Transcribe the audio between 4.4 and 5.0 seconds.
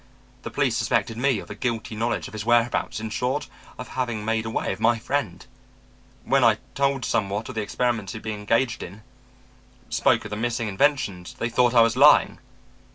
away with my